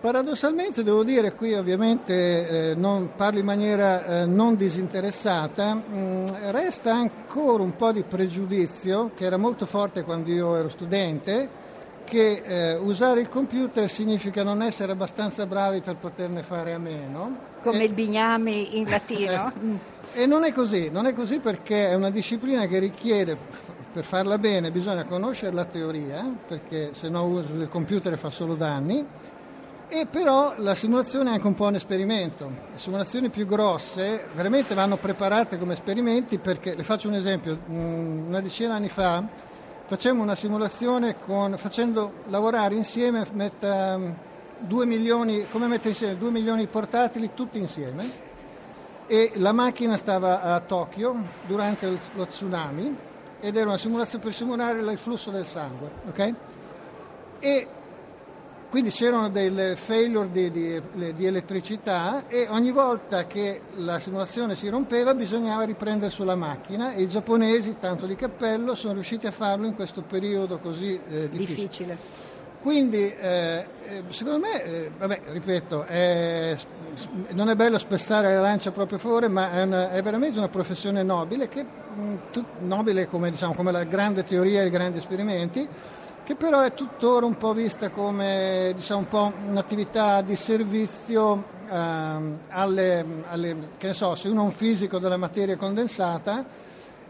Paradossalmente 0.00 0.82
devo 0.82 1.02
dire, 1.02 1.32
qui 1.32 1.54
ovviamente 1.54 2.72
eh, 2.72 2.74
non, 2.74 3.12
parlo 3.16 3.38
in 3.38 3.46
maniera 3.46 4.04
eh, 4.04 4.26
non 4.26 4.54
disinteressata, 4.56 5.74
mh, 5.74 5.82
mm, 5.94 6.26
resta 6.50 6.94
ancora 6.94 7.62
un 7.62 7.74
po' 7.74 7.92
di 7.92 8.02
pregiudizio, 8.02 9.12
che 9.14 9.24
era 9.24 9.38
molto 9.38 9.64
forte 9.64 10.02
quando 10.02 10.30
io 10.30 10.56
ero 10.56 10.68
studente, 10.68 11.62
che 12.04 12.42
eh, 12.44 12.76
usare 12.76 13.20
il 13.20 13.28
computer 13.28 13.88
significa 13.88 14.42
non 14.42 14.62
essere 14.62 14.92
abbastanza 14.92 15.46
bravi 15.46 15.80
per 15.80 15.96
poterne 15.96 16.42
fare 16.42 16.72
a 16.72 16.78
meno. 16.78 17.52
Come 17.62 17.80
e, 17.80 17.84
il 17.84 17.92
bignami 17.92 18.78
in 18.78 18.88
latino. 18.88 19.52
e 20.12 20.26
non 20.26 20.44
è 20.44 20.52
così, 20.52 20.90
non 20.90 21.06
è 21.06 21.14
così 21.14 21.38
perché 21.38 21.88
è 21.88 21.94
una 21.94 22.10
disciplina 22.10 22.66
che 22.66 22.78
richiede, 22.78 23.36
per 23.92 24.04
farla 24.04 24.38
bene, 24.38 24.70
bisogna 24.70 25.04
conoscere 25.04 25.52
la 25.52 25.64
teoria, 25.64 26.24
perché 26.46 26.90
se 26.92 27.08
no 27.08 27.24
uso 27.24 27.54
il 27.54 27.68
computer 27.68 28.16
fa 28.18 28.30
solo 28.30 28.54
danni 28.54 29.04
e 29.88 30.06
però 30.06 30.54
la 30.58 30.74
simulazione 30.74 31.30
è 31.30 31.34
anche 31.34 31.46
un 31.46 31.54
po' 31.54 31.66
un 31.66 31.76
esperimento. 31.76 32.50
Le 32.72 32.78
simulazioni 32.78 33.28
più 33.28 33.46
grosse 33.46 34.26
veramente 34.34 34.74
vanno 34.74 34.96
preparate 34.96 35.58
come 35.58 35.74
esperimenti 35.74 36.38
perché, 36.38 36.74
le 36.74 36.82
faccio 36.82 37.08
un 37.08 37.14
esempio, 37.14 37.58
una 37.66 38.40
decina 38.40 38.70
di 38.70 38.74
anni 38.74 38.88
fa 38.88 39.52
facciamo 39.86 40.22
una 40.22 40.34
simulazione 40.34 41.16
con, 41.18 41.56
facendo 41.58 42.24
lavorare 42.28 42.74
insieme 42.74 43.26
metta, 43.32 43.98
2 44.58 44.86
milioni, 44.86 45.46
come 45.50 45.66
mettere 45.66 45.90
insieme 45.90 46.16
2 46.16 46.30
milioni 46.30 46.60
di 46.60 46.66
portatili 46.68 47.30
tutti 47.34 47.58
insieme 47.58 48.32
e 49.06 49.32
la 49.34 49.52
macchina 49.52 49.96
stava 49.96 50.40
a 50.42 50.60
Tokyo 50.60 51.14
durante 51.46 51.98
lo 52.14 52.26
tsunami 52.26 52.96
ed 53.40 53.56
era 53.56 53.66
una 53.68 53.78
simulazione 53.78 54.24
per 54.24 54.32
simulare 54.32 54.80
il 54.80 54.98
flusso 54.98 55.30
del 55.30 55.44
sangue. 55.44 55.90
Okay? 56.08 56.34
E 57.40 57.68
quindi 58.74 58.90
c'erano 58.90 59.28
delle 59.28 59.76
failure 59.76 60.32
di, 60.32 60.50
di, 60.50 60.82
di, 61.14 61.26
elettricità 61.26 62.26
e 62.26 62.48
ogni 62.50 62.72
volta 62.72 63.24
che 63.24 63.60
la 63.76 64.00
simulazione 64.00 64.56
si 64.56 64.68
rompeva 64.68 65.14
bisognava 65.14 65.62
riprendere 65.62 66.10
sulla 66.10 66.34
macchina 66.34 66.92
e 66.92 67.02
i 67.02 67.06
giapponesi, 67.06 67.76
tanto 67.78 68.04
di 68.04 68.16
cappello, 68.16 68.74
sono 68.74 68.94
riusciti 68.94 69.28
a 69.28 69.30
farlo 69.30 69.66
in 69.66 69.76
questo 69.76 70.02
periodo 70.02 70.58
così 70.58 70.98
eh, 71.08 71.28
difficile. 71.28 71.54
difficile. 71.54 71.98
Quindi 72.62 73.14
eh, 73.14 73.64
eh 73.86 74.02
secondo 74.08 74.40
me, 74.40 74.64
eh, 74.64 74.90
vabbè, 74.98 75.20
ripeto, 75.26 75.86
non 77.28 77.48
è 77.50 77.54
bello 77.54 77.78
spessare 77.78 78.34
la 78.34 78.40
lancia 78.40 78.72
proprio 78.72 78.98
a 78.98 79.00
favore, 79.00 79.28
ma 79.28 79.52
è, 79.52 79.62
una, 79.62 79.92
è 79.92 80.02
veramente 80.02 80.38
una 80.38 80.48
professione 80.48 81.04
nobile, 81.04 81.46
che, 81.48 81.62
mh, 81.62 82.00
mm, 82.02 82.44
nobile 82.62 83.06
come, 83.06 83.30
diciamo, 83.30 83.54
come 83.54 83.70
la 83.70 83.84
grande 83.84 84.24
teoria 84.24 84.62
e 84.62 84.66
i 84.66 84.70
grandi 84.70 84.98
esperimenti, 84.98 85.68
che 86.24 86.34
però 86.36 86.60
è 86.62 86.72
tuttora 86.72 87.26
un 87.26 87.36
po' 87.36 87.52
vista 87.52 87.90
come 87.90 88.72
diciamo, 88.74 89.00
un 89.00 89.08
po' 89.08 89.32
un'attività 89.46 90.22
di 90.22 90.34
servizio 90.36 91.44
ehm, 91.70 92.38
alle, 92.48 93.06
alle, 93.28 93.56
che 93.76 93.88
ne 93.88 93.92
so, 93.92 94.14
se 94.14 94.28
uno 94.28 94.40
è 94.40 94.44
un 94.44 94.52
fisico 94.52 94.98
della 94.98 95.18
materia 95.18 95.56
condensata 95.56 96.62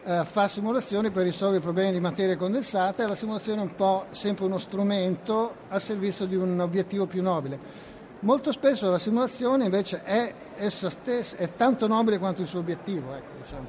eh, 0.04 0.24
fa 0.24 0.48
simulazioni 0.48 1.10
per 1.10 1.24
risolvere 1.24 1.62
problemi 1.62 1.92
di 1.92 2.00
materia 2.00 2.36
condensata 2.36 3.04
e 3.04 3.06
la 3.08 3.14
simulazione 3.14 3.60
è 3.60 3.64
un 3.64 3.74
po' 3.74 4.06
sempre 4.10 4.44
uno 4.44 4.58
strumento 4.58 5.54
al 5.68 5.80
servizio 5.80 6.26
di 6.26 6.34
un 6.34 6.60
obiettivo 6.60 7.06
più 7.06 7.22
nobile. 7.22 7.92
Molto 8.20 8.52
spesso 8.52 8.90
la 8.90 8.98
simulazione 8.98 9.64
invece 9.64 10.02
è 10.02 10.34
essa 10.56 10.90
stessa, 10.90 11.36
è 11.36 11.54
tanto 11.54 11.86
nobile 11.86 12.18
quanto 12.18 12.42
il 12.42 12.48
suo 12.48 12.58
obiettivo. 12.60 13.14
Ecco, 13.14 13.32
diciamo. 13.42 13.66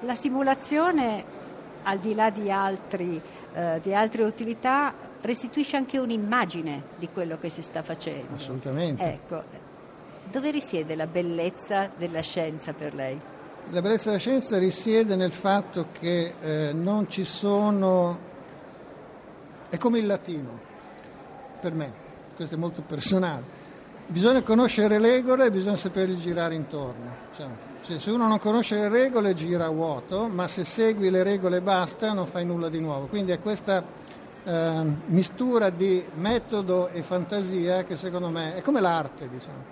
La 0.00 0.14
simulazione, 0.14 1.24
al 1.82 1.98
di 1.98 2.14
là 2.14 2.30
di 2.30 2.50
altri 2.50 3.20
eh, 3.54 3.80
di 3.82 3.94
altre 3.94 4.22
utilità 4.24 4.94
restituisce 5.20 5.76
anche 5.76 5.98
un'immagine 5.98 6.82
di 6.98 7.08
quello 7.12 7.38
che 7.38 7.48
si 7.48 7.62
sta 7.62 7.82
facendo. 7.82 8.34
Assolutamente. 8.34 9.02
Ecco, 9.04 9.42
dove 10.30 10.50
risiede 10.50 10.96
la 10.96 11.06
bellezza 11.06 11.90
della 11.96 12.20
scienza 12.20 12.72
per 12.72 12.94
lei? 12.94 13.20
La 13.70 13.80
bellezza 13.80 14.06
della 14.06 14.18
scienza 14.18 14.58
risiede 14.58 15.14
nel 15.14 15.32
fatto 15.32 15.88
che 15.92 16.34
eh, 16.40 16.72
non 16.72 17.08
ci 17.08 17.24
sono... 17.24 18.18
è 19.68 19.76
come 19.78 19.98
il 19.98 20.06
latino, 20.06 20.58
per 21.60 21.72
me, 21.72 21.92
questo 22.34 22.56
è 22.56 22.58
molto 22.58 22.82
personale. 22.82 23.60
Bisogna 24.12 24.42
conoscere 24.42 24.98
le 24.98 25.10
regole 25.10 25.46
e 25.46 25.50
bisogna 25.50 25.76
saperli 25.76 26.18
girare 26.18 26.54
intorno. 26.54 27.16
Cioè, 27.34 27.46
cioè, 27.82 27.98
se 27.98 28.10
uno 28.10 28.28
non 28.28 28.38
conosce 28.38 28.74
le 28.74 28.90
regole 28.90 29.32
gira 29.32 29.70
vuoto, 29.70 30.28
ma 30.28 30.46
se 30.48 30.64
segui 30.64 31.08
le 31.08 31.22
regole 31.22 31.56
e 31.56 31.60
basta 31.62 32.12
non 32.12 32.26
fai 32.26 32.44
nulla 32.44 32.68
di 32.68 32.78
nuovo. 32.78 33.06
Quindi 33.06 33.32
è 33.32 33.40
questa 33.40 33.82
eh, 34.44 34.82
mistura 35.06 35.70
di 35.70 36.04
metodo 36.16 36.88
e 36.88 37.00
fantasia 37.00 37.84
che 37.84 37.96
secondo 37.96 38.28
me 38.28 38.56
è 38.56 38.60
come 38.60 38.82
l'arte, 38.82 39.30
diciamo. 39.30 39.64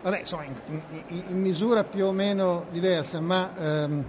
Vabbè, 0.00 0.20
insomma, 0.20 0.44
in, 0.44 0.80
in, 1.08 1.22
in 1.26 1.40
misura 1.42 1.84
più 1.84 2.06
o 2.06 2.12
meno 2.12 2.64
diversa, 2.70 3.20
ma 3.20 3.50
ehm, 3.54 4.04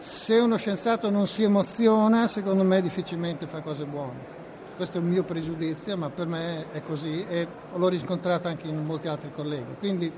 se 0.00 0.36
uno 0.36 0.58
scienziato 0.58 1.08
non 1.08 1.26
si 1.26 1.44
emoziona, 1.44 2.26
secondo 2.26 2.62
me 2.62 2.82
difficilmente 2.82 3.46
fa 3.46 3.62
cose 3.62 3.86
buone. 3.86 4.43
Questo 4.76 4.98
è 4.98 5.00
un 5.00 5.06
mio 5.06 5.22
pregiudizio, 5.22 5.96
ma 5.96 6.10
per 6.10 6.26
me 6.26 6.72
è 6.72 6.82
così 6.82 7.24
e 7.28 7.46
l'ho 7.76 7.88
riscontrato 7.88 8.48
anche 8.48 8.66
in 8.66 8.84
molti 8.84 9.06
altri 9.06 9.30
colleghi. 9.32 9.76
Quindi 9.78 10.10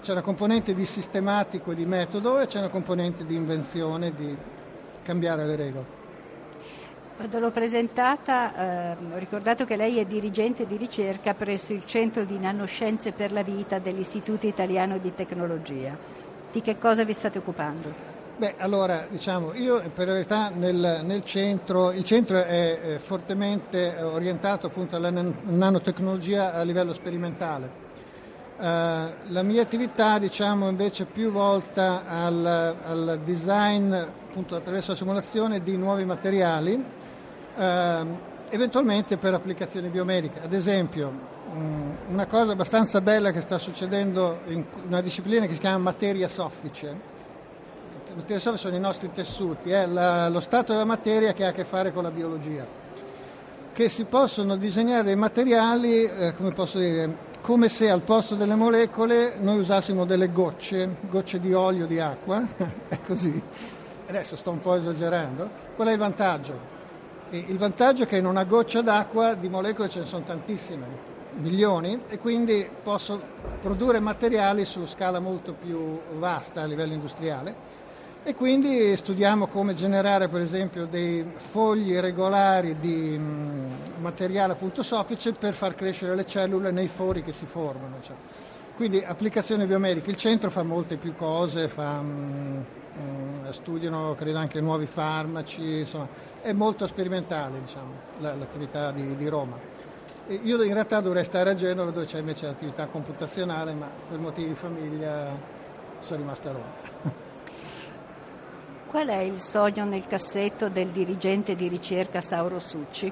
c'è 0.00 0.12
una 0.12 0.22
componente 0.22 0.72
di 0.72 0.84
sistematico 0.84 1.72
e 1.72 1.74
di 1.74 1.84
metodo 1.84 2.38
e 2.38 2.46
c'è 2.46 2.58
una 2.58 2.68
componente 2.68 3.26
di 3.26 3.34
invenzione, 3.34 4.14
di 4.14 4.36
cambiare 5.02 5.46
le 5.46 5.56
regole. 5.56 5.84
Quando 7.16 7.40
l'ho 7.40 7.50
presentata 7.50 8.54
eh, 8.54 8.96
ho 9.14 9.18
ricordato 9.18 9.64
che 9.64 9.74
lei 9.74 9.98
è 9.98 10.04
dirigente 10.04 10.64
di 10.64 10.76
ricerca 10.76 11.34
presso 11.34 11.72
il 11.72 11.84
Centro 11.84 12.24
di 12.24 12.38
Nanoscienze 12.38 13.10
per 13.10 13.32
la 13.32 13.42
Vita 13.42 13.80
dell'Istituto 13.80 14.46
Italiano 14.46 14.98
di 14.98 15.12
Tecnologia. 15.12 15.96
Di 16.52 16.60
che 16.60 16.78
cosa 16.78 17.02
vi 17.02 17.12
state 17.12 17.38
occupando? 17.38 18.11
Beh, 18.34 18.54
allora, 18.56 19.06
diciamo, 19.08 19.52
io 19.54 19.82
per 19.94 20.06
la 20.06 20.14
verità 20.14 20.48
nel, 20.48 21.02
nel 21.04 21.22
centro, 21.22 21.92
il 21.92 22.02
centro 22.02 22.38
è, 22.38 22.94
è 22.94 22.98
fortemente 22.98 23.94
orientato 24.00 24.66
appunto 24.66 24.96
alla 24.96 25.10
nanotecnologia 25.10 26.54
a 26.54 26.62
livello 26.62 26.94
sperimentale. 26.94 27.70
Eh, 28.58 28.64
la 28.64 29.42
mia 29.42 29.62
attività 29.62 30.18
diciamo 30.18 30.68
invece 30.68 31.04
più 31.04 31.30
volta 31.30 32.04
al, 32.06 32.76
al 32.82 33.20
design 33.22 33.92
appunto 33.92 34.56
attraverso 34.56 34.92
la 34.92 34.96
simulazione 34.96 35.62
di 35.62 35.76
nuovi 35.76 36.04
materiali 36.04 36.82
eh, 37.56 38.06
eventualmente 38.48 39.18
per 39.18 39.34
applicazioni 39.34 39.88
biomediche. 39.88 40.40
Ad 40.42 40.52
esempio 40.52 41.10
mh, 41.10 41.58
mm, 41.58 41.90
una 42.08 42.26
cosa 42.26 42.52
abbastanza 42.52 43.00
bella 43.02 43.30
che 43.30 43.42
sta 43.42 43.58
succedendo 43.58 44.40
in 44.46 44.64
una 44.86 45.02
disciplina 45.02 45.46
che 45.46 45.52
si 45.52 45.60
chiama 45.60 45.78
materia 45.78 46.28
soffice 46.28 47.11
materia 48.14 48.40
soffice 48.40 48.62
sono 48.62 48.76
i 48.76 48.80
nostri 48.80 49.10
tessuti 49.10 49.70
è 49.70 49.86
la, 49.86 50.28
lo 50.28 50.40
stato 50.40 50.72
della 50.72 50.84
materia 50.84 51.32
che 51.32 51.44
ha 51.44 51.48
a 51.48 51.52
che 51.52 51.64
fare 51.64 51.92
con 51.92 52.02
la 52.02 52.10
biologia 52.10 52.66
che 53.72 53.88
si 53.88 54.04
possono 54.04 54.56
disegnare 54.56 55.02
dei 55.02 55.16
materiali 55.16 56.04
eh, 56.04 56.34
come 56.34 56.50
posso 56.50 56.78
dire 56.78 57.30
come 57.42 57.68
se 57.68 57.90
al 57.90 58.02
posto 58.02 58.36
delle 58.36 58.54
molecole 58.54 59.34
noi 59.40 59.58
usassimo 59.58 60.04
delle 60.04 60.30
gocce, 60.30 60.98
gocce 61.10 61.40
di 61.40 61.52
olio, 61.52 61.86
di 61.86 61.98
acqua, 61.98 62.46
è 62.88 63.00
così. 63.04 63.42
Adesso 64.06 64.36
sto 64.36 64.52
un 64.52 64.60
po' 64.60 64.76
esagerando. 64.76 65.50
Qual 65.74 65.88
è 65.88 65.92
il 65.92 65.98
vantaggio? 65.98 66.70
Il 67.30 67.58
vantaggio 67.58 68.04
è 68.04 68.06
che 68.06 68.16
in 68.16 68.26
una 68.26 68.44
goccia 68.44 68.80
d'acqua 68.80 69.34
di 69.34 69.48
molecole 69.48 69.88
ce 69.88 70.00
ne 70.00 70.04
sono 70.04 70.22
tantissime, 70.22 70.86
milioni, 71.38 72.02
e 72.08 72.18
quindi 72.18 72.68
posso 72.80 73.20
produrre 73.60 73.98
materiali 73.98 74.64
su 74.64 74.86
scala 74.86 75.18
molto 75.18 75.52
più 75.54 76.00
vasta 76.18 76.62
a 76.62 76.66
livello 76.66 76.92
industriale 76.92 77.80
e 78.24 78.34
quindi 78.36 78.96
studiamo 78.96 79.48
come 79.48 79.74
generare 79.74 80.28
per 80.28 80.40
esempio 80.40 80.86
dei 80.86 81.24
fogli 81.34 81.98
regolari 81.98 82.78
di 82.78 83.16
mm, 83.18 83.72
materiale 83.98 84.52
appunto 84.52 84.84
soffice 84.84 85.32
per 85.32 85.54
far 85.54 85.74
crescere 85.74 86.14
le 86.14 86.24
cellule 86.24 86.70
nei 86.70 86.86
fori 86.86 87.24
che 87.24 87.32
si 87.32 87.46
formano. 87.46 87.96
Cioè. 88.00 88.14
Quindi 88.76 89.02
applicazioni 89.04 89.66
biomediche, 89.66 90.10
il 90.10 90.16
centro 90.16 90.50
fa 90.50 90.62
molte 90.62 90.96
più 90.96 91.16
cose, 91.16 91.66
fa, 91.66 92.00
mm, 92.00 92.60
studiano 93.50 94.14
credo 94.14 94.38
anche 94.38 94.60
nuovi 94.60 94.86
farmaci, 94.86 95.80
insomma, 95.80 96.08
è 96.42 96.52
molto 96.52 96.86
sperimentale 96.86 97.60
diciamo, 97.60 97.92
l'attività 98.20 98.92
di, 98.92 99.16
di 99.16 99.28
Roma. 99.28 99.58
E 100.28 100.38
io 100.44 100.62
in 100.62 100.72
realtà 100.72 101.00
dovrei 101.00 101.24
stare 101.24 101.50
a 101.50 101.54
Genova 101.54 101.90
dove 101.90 102.06
c'è 102.06 102.20
invece 102.20 102.46
l'attività 102.46 102.86
computazionale, 102.86 103.74
ma 103.74 103.88
per 104.08 104.18
motivi 104.20 104.48
di 104.48 104.54
famiglia 104.54 105.36
sono 105.98 106.20
rimasto 106.20 106.48
a 106.48 106.52
Roma. 106.52 107.20
Qual 108.92 109.08
è 109.08 109.20
il 109.20 109.40
sogno 109.40 109.86
nel 109.86 110.06
cassetto 110.06 110.68
del 110.68 110.88
dirigente 110.88 111.56
di 111.56 111.66
ricerca 111.66 112.20
Sauro 112.20 112.58
Succi? 112.58 113.10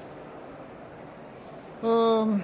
Um, 1.79 2.43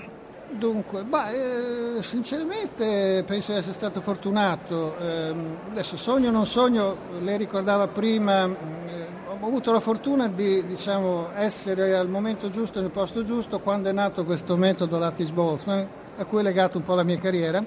dunque, 0.50 1.04
bah, 1.04 1.30
eh, 1.30 2.02
sinceramente 2.02 3.24
penso 3.28 3.52
di 3.52 3.60
essere 3.60 3.76
stato 3.76 4.02
fortunato. 4.02 4.98
Eh, 4.98 5.36
adesso 5.70 5.98
sogno 5.98 6.30
o 6.30 6.32
non 6.32 6.48
sogno, 6.48 6.98
lei 7.20 7.38
ricordava 7.38 7.88
prima, 7.88 8.46
eh, 8.46 9.06
ho 9.28 9.46
avuto 9.46 9.72
la 9.72 9.82
fortuna 9.82 10.28
di 10.30 10.66
diciamo, 10.66 11.28
essere 11.36 11.96
al 11.96 12.10
momento 12.10 12.50
giusto, 12.50 12.82
nel 12.82 12.90
posto 12.90 13.24
giusto, 13.24 13.60
quando 13.60 13.88
è 13.88 13.92
nato 13.92 14.26
questo 14.26 14.58
metodo 14.58 14.98
Lattice 14.98 15.32
Boltzmann, 15.32 15.86
a 16.18 16.26
cui 16.26 16.40
è 16.40 16.42
legato 16.42 16.80
un 16.80 16.84
po' 16.84 16.96
la 16.96 17.04
mia 17.04 17.20
carriera. 17.20 17.64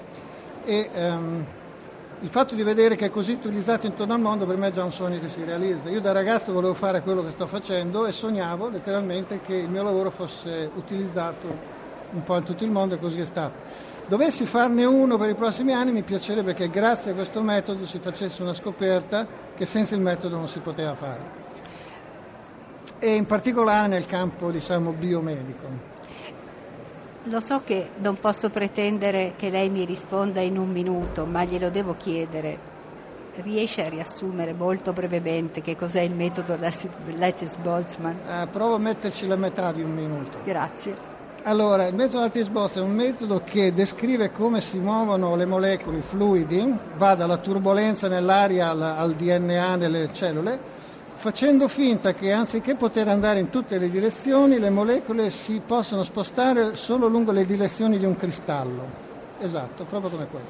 E, 0.65 0.89
um, 0.93 1.45
il 2.21 2.29
fatto 2.29 2.53
di 2.53 2.61
vedere 2.61 2.95
che 2.95 3.07
è 3.07 3.09
così 3.09 3.31
utilizzato 3.31 3.87
intorno 3.87 4.13
al 4.13 4.19
mondo 4.19 4.45
per 4.45 4.55
me 4.55 4.67
è 4.67 4.71
già 4.71 4.83
un 4.83 4.91
sogno 4.91 5.19
che 5.19 5.27
si 5.27 5.43
realizza. 5.43 5.89
Io 5.89 5.99
da 6.01 6.11
ragazzo 6.11 6.53
volevo 6.53 6.75
fare 6.75 7.01
quello 7.01 7.23
che 7.23 7.31
sto 7.31 7.47
facendo 7.47 8.05
e 8.05 8.11
sognavo 8.11 8.69
letteralmente 8.69 9.41
che 9.41 9.55
il 9.55 9.69
mio 9.69 9.81
lavoro 9.81 10.11
fosse 10.11 10.69
utilizzato 10.75 11.79
un 12.11 12.23
po' 12.23 12.35
in 12.35 12.43
tutto 12.43 12.63
il 12.63 12.69
mondo 12.69 12.93
e 12.93 12.99
così 12.99 13.19
è 13.19 13.25
stato. 13.25 13.89
Dovessi 14.07 14.45
farne 14.45 14.85
uno 14.85 15.17
per 15.17 15.29
i 15.29 15.35
prossimi 15.35 15.73
anni 15.73 15.91
mi 15.91 16.03
piacerebbe 16.03 16.53
che 16.53 16.69
grazie 16.69 17.11
a 17.11 17.13
questo 17.15 17.41
metodo 17.41 17.87
si 17.87 17.97
facesse 17.97 18.43
una 18.43 18.53
scoperta 18.53 19.25
che 19.55 19.65
senza 19.65 19.95
il 19.95 20.01
metodo 20.01 20.35
non 20.35 20.47
si 20.47 20.59
poteva 20.59 20.93
fare. 20.93 21.39
E 22.99 23.15
in 23.15 23.25
particolare 23.25 23.87
nel 23.87 24.05
campo 24.05 24.51
diciamo 24.51 24.91
biomedico. 24.91 25.90
Lo 27.25 27.39
so 27.39 27.61
che 27.63 27.89
non 27.97 28.19
posso 28.19 28.49
pretendere 28.49 29.33
che 29.35 29.51
lei 29.51 29.69
mi 29.69 29.85
risponda 29.85 30.41
in 30.41 30.57
un 30.57 30.71
minuto, 30.71 31.25
ma 31.25 31.43
glielo 31.43 31.69
devo 31.69 31.95
chiedere. 31.95 32.69
Riesce 33.35 33.85
a 33.85 33.89
riassumere 33.89 34.53
molto 34.53 34.91
brevemente 34.91 35.61
che 35.61 35.75
cos'è 35.75 36.01
il 36.01 36.13
metodo 36.13 36.57
Lattice-Boltzmann? 36.57 38.15
Eh, 38.27 38.47
provo 38.51 38.75
a 38.75 38.79
metterci 38.79 39.27
la 39.27 39.35
metà 39.35 39.71
di 39.71 39.83
un 39.83 39.93
minuto. 39.93 40.39
Grazie. 40.43 41.09
Allora, 41.43 41.85
il 41.85 41.93
metodo 41.93 42.21
Lattice-Boltzmann 42.21 42.85
è 42.85 42.89
un 42.89 42.95
metodo 42.95 43.41
che 43.45 43.71
descrive 43.71 44.31
come 44.31 44.59
si 44.59 44.79
muovono 44.79 45.35
le 45.35 45.45
molecole, 45.45 45.99
i 45.99 46.01
fluidi, 46.01 46.73
va 46.97 47.13
dalla 47.13 47.37
turbolenza 47.37 48.07
nell'aria 48.07 48.71
al, 48.71 48.81
al 48.81 49.13
DNA 49.13 49.75
nelle 49.75 50.09
cellule, 50.11 50.59
facendo 51.21 51.67
finta 51.67 52.15
che 52.15 52.31
anziché 52.31 52.73
poter 52.73 53.07
andare 53.07 53.39
in 53.39 53.51
tutte 53.51 53.77
le 53.77 53.91
direzioni, 53.91 54.57
le 54.57 54.71
molecole 54.71 55.29
si 55.29 55.61
possono 55.63 56.01
spostare 56.01 56.75
solo 56.75 57.07
lungo 57.07 57.31
le 57.31 57.45
direzioni 57.45 57.99
di 57.99 58.05
un 58.05 58.17
cristallo. 58.17 59.09
Esatto, 59.39 59.83
proprio 59.83 60.09
come 60.09 60.25
quello. 60.25 60.45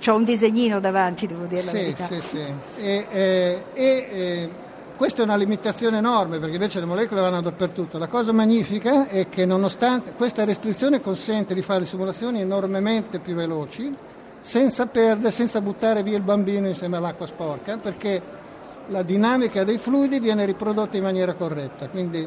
C'ho 0.00 0.14
un 0.14 0.22
disegnino 0.22 0.78
davanti, 0.78 1.26
devo 1.26 1.46
dire 1.46 1.62
sì, 1.62 1.66
la 1.66 1.72
verità. 1.72 2.04
Sì, 2.04 2.20
sì, 2.20 2.44
e, 2.76 3.06
eh, 3.10 3.62
e 3.72 3.84
eh, 3.84 4.50
questa 4.96 5.22
è 5.22 5.24
una 5.24 5.34
limitazione 5.34 5.98
enorme 5.98 6.38
perché 6.38 6.54
invece 6.54 6.78
le 6.78 6.86
molecole 6.86 7.20
vanno 7.20 7.40
dappertutto. 7.40 7.98
La 7.98 8.06
cosa 8.06 8.30
magnifica 8.30 9.08
è 9.08 9.28
che 9.28 9.44
nonostante 9.44 10.12
questa 10.12 10.44
restrizione 10.44 11.00
consente 11.00 11.54
di 11.54 11.62
fare 11.62 11.84
simulazioni 11.86 12.40
enormemente 12.40 13.18
più 13.18 13.34
veloci, 13.34 13.92
senza 14.40 14.86
perdere, 14.86 15.32
senza 15.32 15.60
buttare 15.60 16.04
via 16.04 16.16
il 16.16 16.22
bambino 16.22 16.68
insieme 16.68 16.98
all'acqua 16.98 17.26
sporca, 17.26 17.78
perché 17.78 18.42
la 18.88 19.02
dinamica 19.02 19.64
dei 19.64 19.78
fluidi 19.78 20.20
viene 20.20 20.44
riprodotta 20.44 20.96
in 20.96 21.02
maniera 21.02 21.34
corretta, 21.34 21.88
quindi 21.88 22.26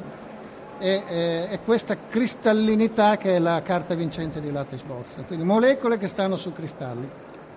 è, 0.77 1.03
è, 1.05 1.47
è 1.49 1.59
questa 1.63 1.97
cristallinità 2.07 3.17
che 3.17 3.35
è 3.35 3.39
la 3.39 3.61
carta 3.61 3.95
vincente 3.95 4.41
di 4.41 4.51
Lattice 4.51 4.83
Boltzmann, 4.85 5.25
quindi 5.25 5.45
molecole 5.45 5.97
che 5.97 6.07
stanno 6.07 6.37
su 6.37 6.53
cristalli, 6.53 7.09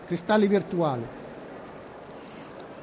cristalli 0.06 0.46
virtuali. 0.46 1.06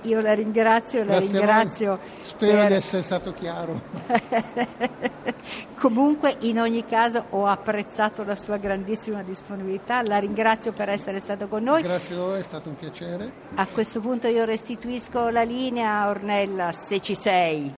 Io 0.04 0.22
la 0.22 0.34
ringrazio, 0.34 1.00
la 1.00 1.14
Grazie 1.14 1.40
ringrazio. 1.40 2.00
Spero 2.24 2.58
per... 2.58 2.68
di 2.68 2.74
essere 2.74 3.02
stato 3.02 3.34
chiaro. 3.34 3.82
Comunque, 5.80 6.38
in 6.42 6.60
ogni 6.60 6.86
caso, 6.86 7.26
ho 7.30 7.46
apprezzato 7.46 8.24
la 8.24 8.36
sua 8.36 8.58
grandissima 8.58 9.24
disponibilità. 9.24 10.02
La 10.02 10.18
ringrazio 10.18 10.72
per 10.72 10.90
essere 10.90 11.20
stato 11.20 11.48
con 11.48 11.64
noi. 11.64 11.82
Grazie 11.82 12.16
a 12.16 12.20
voi, 12.20 12.40
è 12.40 12.44
stato 12.44 12.70
un 12.70 12.76
piacere. 12.76 13.32
A 13.56 13.66
questo 13.68 14.00
punto 14.00 14.28
io 14.28 14.46
restituisco 14.46 15.30
la 15.30 15.44
linea 15.44 16.02
a 16.02 16.10
Ornella, 16.10 16.72
se 16.72 17.00
ci 17.00 17.16
sei. 17.16 17.74